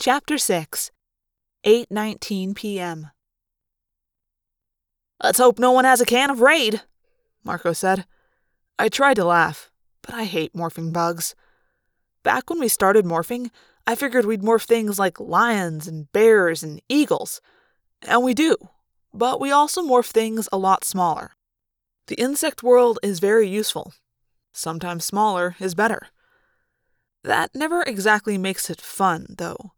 [0.00, 0.92] Chapter 6
[1.66, 3.10] 8:19 p.m.
[5.20, 6.82] Let's hope no one has a can of Raid,
[7.42, 8.06] Marco said.
[8.78, 9.72] I tried to laugh,
[10.02, 11.34] but I hate morphing bugs.
[12.22, 13.50] Back when we started morphing,
[13.88, 17.40] I figured we'd morph things like lions and bears and eagles.
[18.02, 18.54] And we do,
[19.12, 21.32] but we also morph things a lot smaller.
[22.06, 23.92] The insect world is very useful.
[24.52, 26.06] Sometimes smaller is better.
[27.24, 29.72] That never exactly makes it fun, though.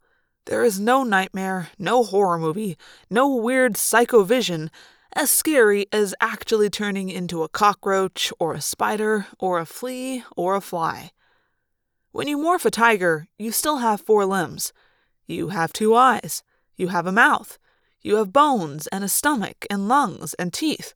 [0.47, 2.77] There is no nightmare, no horror movie,
[3.11, 4.71] no weird psycho vision
[5.15, 10.55] as scary as actually turning into a cockroach or a spider or a flea or
[10.55, 11.11] a fly.
[12.13, 14.73] When you morph a tiger, you still have four limbs.
[15.27, 16.43] You have two eyes.
[16.77, 17.59] You have a mouth.
[18.03, 20.95] You have bones and a stomach and lungs and teeth.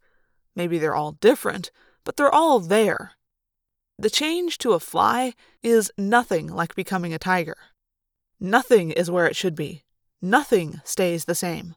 [0.57, 1.71] Maybe they're all different,
[2.05, 3.13] but they're all there.
[3.99, 7.57] The change to a fly is nothing like becoming a tiger.
[8.41, 9.85] Nothing is where it should be.
[10.21, 11.75] Nothing stays the same.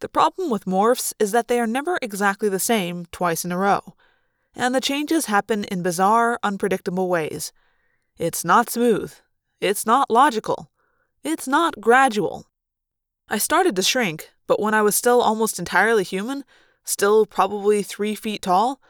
[0.00, 3.58] The problem with morphs is that they are never exactly the same twice in a
[3.58, 3.94] row,
[4.54, 7.52] and the changes happen in bizarre, unpredictable ways.
[8.18, 9.12] It's not smooth.
[9.60, 10.70] It's not logical.
[11.24, 12.46] It's not gradual.
[13.28, 16.44] I started to shrink, but when I was still almost entirely human,
[16.84, 18.80] still probably three feet tall,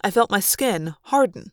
[0.00, 1.52] I felt my skin harden.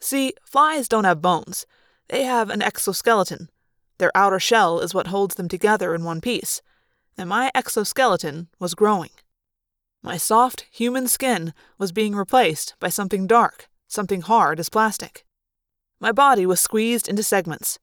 [0.00, 1.66] See, flies don't have bones.
[2.08, 3.48] They have an exoskeleton.
[3.98, 6.62] Their outer shell is what holds them together in one piece
[7.18, 9.10] and my exoskeleton was growing.
[10.02, 15.24] My soft, human skin was being replaced by something dark, something hard as plastic.
[16.00, 17.80] My body was squeezed into segments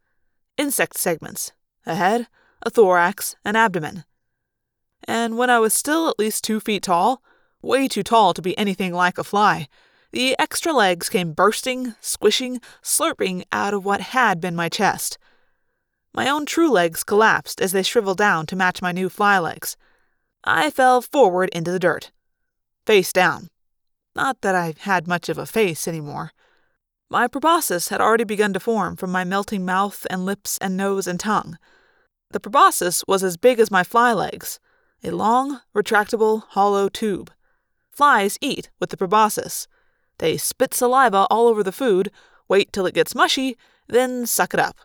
[0.57, 1.51] insect segments
[1.85, 2.27] a head,
[2.63, 4.05] a thorax, an abdomen.
[5.03, 7.21] And when I was still at least two feet tall,
[7.61, 9.67] way too tall to be anything like a fly,
[10.13, 15.17] the extra legs came bursting, squishing, slurping out of what had been my chest.
[16.15, 19.75] My own true legs collapsed as they shriveled down to match my new fly legs.
[20.45, 22.11] I fell forward into the dirt,
[22.85, 23.49] face down.
[24.15, 26.31] Not that I had much of a face anymore.
[27.09, 31.05] My proboscis had already begun to form from my melting mouth and lips and nose
[31.05, 31.57] and tongue.
[32.31, 34.61] The proboscis was as big as my fly legs,
[35.03, 37.29] a long, retractable, hollow tube.
[37.91, 39.67] Flies eat with the proboscis.
[40.19, 42.09] They spit saliva all over the food,
[42.47, 43.57] wait till it gets mushy,
[43.89, 44.77] then suck it up.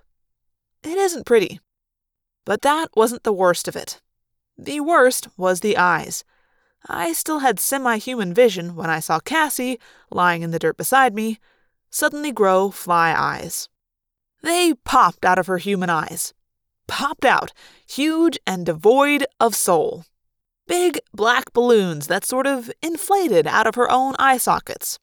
[0.82, 1.60] It isn't pretty.
[2.44, 4.00] But that wasn't the worst of it.
[4.56, 6.24] The worst was the eyes.
[6.88, 9.78] I still had semi human vision when I saw Cassie,
[10.10, 11.38] lying in the dirt beside me,
[11.90, 13.69] suddenly grow fly eyes.
[14.42, 16.32] They popped out of her human eyes.
[16.86, 17.52] Popped out,
[17.86, 20.04] huge and devoid of soul.
[20.66, 24.98] Big black balloons that sort of inflated out of her own eye sockets.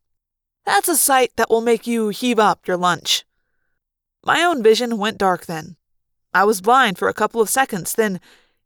[0.65, 3.25] That's a sight that will make you heave up your lunch.
[4.27, 5.77] My own vision went dark then.
[6.33, 8.19] I was blind for a couple of seconds, then,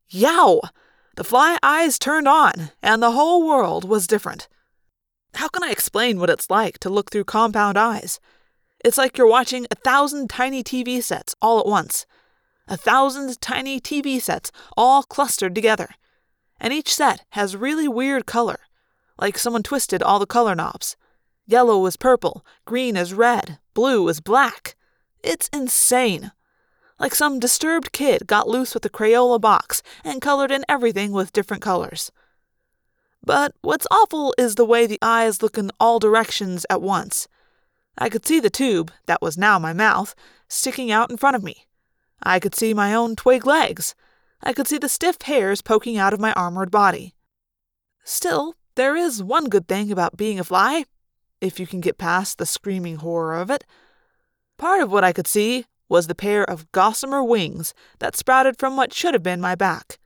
[0.10, 0.60] yow!
[1.18, 4.48] The fly eyes turned on, and the whole world was different.
[5.36, 8.20] How can I explain what it's like to look through compound eyes?
[8.84, 12.08] It's like you're watching a thousand tiny TV sets all at once.
[12.68, 15.90] A thousand tiny TV sets all clustered together.
[16.60, 18.62] And each set has really weird color,
[19.20, 20.98] like someone twisted all the color knobs.
[21.46, 24.76] Yellow is purple, green is red, blue is black.
[25.24, 26.32] It's insane.
[27.00, 31.34] Like some disturbed kid got loose with a Crayola box and colored in everything with
[31.34, 32.12] different colors.
[33.24, 37.28] But what's awful is the way the eyes look in all directions at once.
[37.98, 40.16] I could see the tube, that was now my mouth,
[40.48, 41.68] sticking out in front of me.
[42.24, 43.96] I could see my own twig legs.
[44.42, 47.14] I could see the stiff hairs poking out of my armored body.
[48.04, 50.86] Still, there is one good thing about being a fly,
[51.40, 53.66] if you can get past the screaming horror of it.
[54.62, 58.78] Part of what I could see was the pair of gossamer wings that sprouted from
[58.78, 59.98] what should have been my back.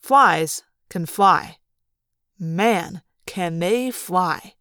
[0.00, 1.56] Flies can fly.
[2.38, 4.54] Man, can they fly.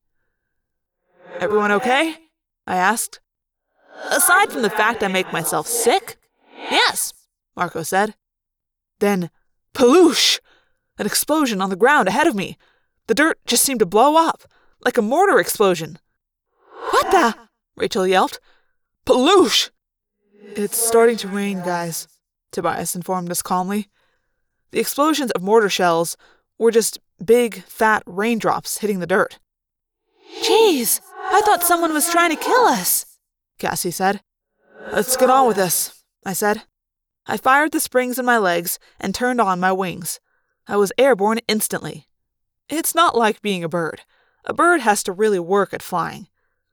[1.39, 2.15] Everyone okay?
[2.65, 3.19] I asked.
[4.09, 6.17] Aside from the fact I make myself sick?
[6.71, 7.13] Yes,
[7.55, 8.15] Marco said.
[8.97, 9.29] Then,
[9.75, 10.39] paloosh!
[10.97, 12.57] An explosion on the ground ahead of me.
[13.05, 14.45] The dirt just seemed to blow up,
[14.83, 15.99] like a mortar explosion.
[16.89, 17.35] What the?
[17.77, 18.39] Rachel yelped.
[19.05, 19.69] Paloosh!
[20.55, 22.07] It's starting to rain, guys,
[22.51, 23.87] Tobias informed us calmly.
[24.71, 26.17] The explosions of mortar shells
[26.57, 29.37] were just big, fat raindrops hitting the dirt.
[30.41, 33.05] Jeez, I thought someone was trying to kill us,
[33.59, 34.21] Cassie said.
[34.91, 36.63] Let's get on with this, I said.
[37.27, 40.19] I fired the springs in my legs and turned on my wings.
[40.67, 42.07] I was airborne instantly.
[42.69, 44.01] It's not like being a bird.
[44.45, 46.27] A bird has to really work at flying.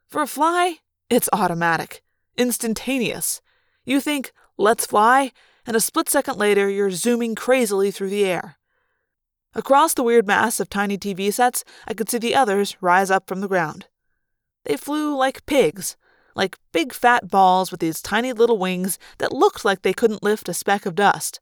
[0.08, 0.76] For a fly,
[1.10, 2.02] it's automatic
[2.36, 3.40] instantaneous.
[3.84, 5.32] You think, let's fly,
[5.66, 8.56] and a split second later, you're zooming crazily through the air.
[9.54, 13.26] Across the weird mass of tiny TV sets, I could see the others rise up
[13.26, 13.86] from the ground.
[14.64, 15.96] They flew like pigs,
[16.34, 20.48] like big fat balls with these tiny little wings that looked like they couldn't lift
[20.48, 21.40] a speck of dust.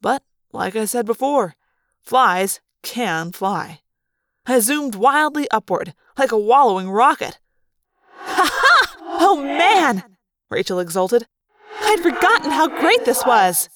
[0.00, 0.22] But,
[0.52, 1.54] like I said before,
[2.00, 3.80] flies can fly.
[4.46, 7.38] I zoomed wildly upward, like a wallowing rocket.
[8.20, 8.54] Ha!
[9.18, 10.04] Oh man!
[10.50, 11.26] Rachel exulted.
[11.82, 13.68] I'd forgotten how great this was.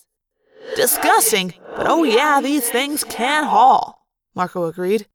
[0.76, 5.06] Disgusting, but oh yeah, these things can haul, Marco agreed.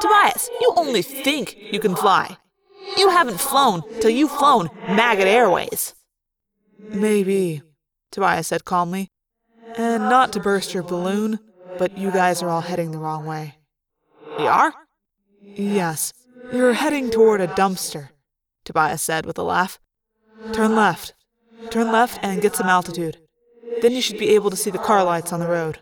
[0.00, 2.36] Tobias, you only think you can fly.
[2.96, 5.94] You haven't flown till you've flown Maggot Airways.
[6.92, 7.62] Maybe,
[8.12, 9.08] Tobias said calmly.
[9.76, 11.40] And not to burst your balloon,
[11.78, 13.56] but you guys are all heading the wrong way.
[14.38, 14.72] We are?
[15.40, 16.12] Yes,
[16.52, 18.10] you're heading toward a dumpster,
[18.64, 19.78] Tobias said with a laugh.
[20.52, 21.14] Turn left.
[21.70, 23.18] Turn left and get some altitude.
[23.82, 25.78] Then you should be able to see the car lights on the road.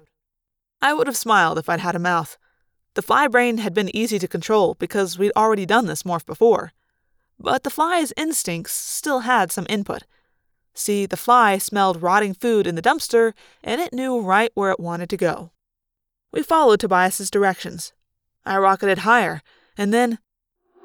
[0.80, 2.36] I would have smiled if I'd had a mouth.
[2.94, 6.72] The fly brain had been easy to control because we'd already done this morph before.
[7.38, 10.02] But the fly's instincts still had some input.
[10.74, 13.32] See, the fly smelled rotting food in the dumpster,
[13.62, 15.50] and it knew right where it wanted to go.
[16.32, 17.92] We followed Tobias's directions.
[18.44, 19.42] I rocketed higher,
[19.76, 20.18] and then.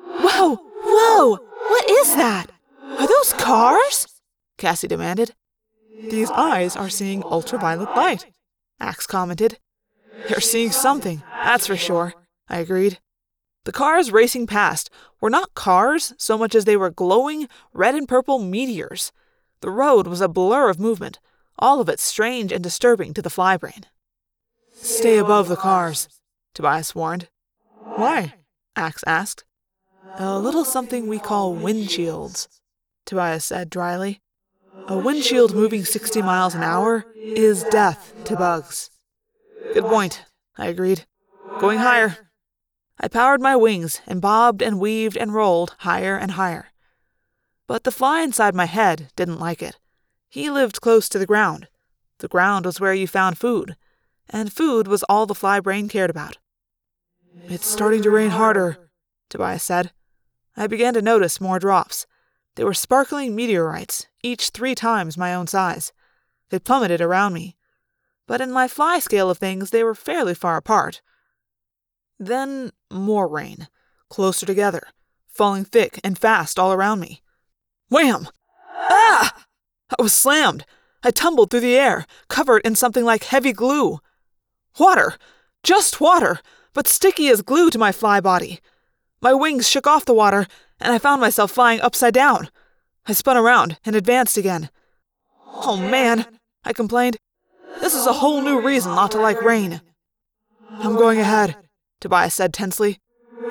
[0.06, 0.56] Whoa!
[0.84, 1.47] Whoa!
[1.68, 2.48] What is that?
[2.82, 4.08] Are those cars?
[4.58, 5.34] Cassie demanded.
[6.10, 8.28] These eyes are seeing ultraviolet light,
[8.80, 9.60] Ax commented.
[10.28, 12.14] They're seeing something, that's for sure,
[12.48, 13.00] I agreed.
[13.66, 14.90] The cars racing past
[15.20, 19.12] were not cars so much as they were glowing red and purple meteors.
[19.62, 21.20] The road was a blur of movement,
[21.60, 23.86] all of it strange and disturbing to the fly brain.
[24.72, 26.08] Stay above the cars,
[26.54, 27.30] Tobias warned.
[27.96, 28.36] Why?
[28.76, 29.44] Ax asked.
[30.20, 32.48] A little something we call windshields,
[33.06, 34.22] Tobias said dryly.
[34.88, 37.06] A windshield moving 60 miles an hour
[37.36, 38.90] is death to bugs.
[39.74, 40.24] Good point,
[40.58, 41.06] I agreed.
[41.60, 42.18] Going higher.
[43.00, 46.70] I powered my wings and bobbed and weaved and rolled higher and higher.
[47.68, 49.78] But the fly inside my head didn't like it.
[50.30, 51.68] He lived close to the ground.
[52.20, 53.76] The ground was where you found food,
[54.30, 56.38] and food was all the fly brain cared about.
[57.50, 58.90] It's starting to rain harder,
[59.30, 59.92] Tobias said.
[60.58, 62.08] I began to notice more drops.
[62.56, 65.94] They were sparkling meteorites, each three times my own size.
[66.50, 67.56] They plummeted around me.
[68.26, 71.02] But in my fly scale of things, they were fairly far apart.
[72.20, 73.68] Then more rain,
[74.10, 74.88] closer together,
[75.28, 77.22] falling thick and fast all around me.
[77.90, 78.28] Wham!
[78.74, 79.46] Ah!
[79.98, 80.66] I was slammed.
[81.04, 84.00] I tumbled through the air, covered in something like heavy glue.
[84.80, 85.14] Water!
[85.62, 86.40] Just water,
[86.74, 88.60] but sticky as glue to my fly body.
[89.22, 90.48] My wings shook off the water,
[90.80, 92.50] and I found myself flying upside down.
[93.08, 94.70] I spun around and advanced again.
[95.46, 96.26] Oh man,
[96.64, 97.18] I complained.
[97.80, 99.82] This is a whole new reason not to like rain.
[100.70, 101.56] I'm going ahead,
[102.00, 103.00] Tobias said tensely.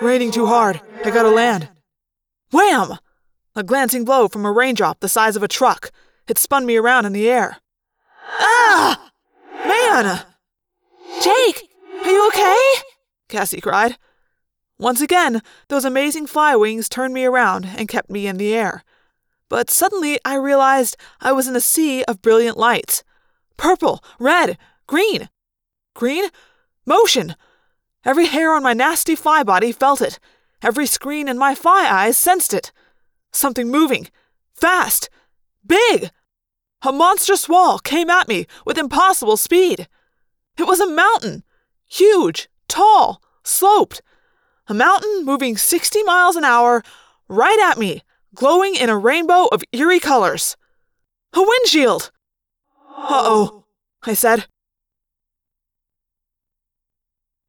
[0.00, 0.80] Raining too hard.
[1.04, 1.68] I gotta land.
[2.50, 2.98] Wham!
[3.54, 5.90] A glancing blow from a raindrop the size of a truck.
[6.28, 7.56] It spun me around in the air.
[8.38, 9.10] Ah!
[9.64, 10.20] Man!
[11.22, 11.70] Jake,
[12.04, 12.82] are you okay?
[13.28, 13.96] Cassie cried.
[14.78, 18.84] Once again, those amazing fly wings turned me around and kept me in the air.
[19.48, 23.02] But suddenly I realized I was in a sea of brilliant lights
[23.56, 25.30] purple, red, green.
[25.94, 26.24] Green?
[26.84, 27.34] Motion!
[28.04, 30.18] Every hair on my nasty fly body felt it.
[30.62, 32.70] Every screen in my fly eyes sensed it.
[33.32, 34.08] Something moving.
[34.54, 35.08] Fast.
[35.66, 36.10] Big.
[36.82, 39.88] A monstrous wall came at me with impossible speed.
[40.58, 41.42] It was a mountain.
[41.88, 44.02] Huge, tall, sloped.
[44.68, 46.82] A mountain moving 60 miles an hour
[47.28, 48.02] right at me,
[48.34, 50.56] glowing in a rainbow of eerie colors.
[51.34, 52.10] A windshield!
[52.96, 53.64] Uh oh,
[54.02, 54.46] I said.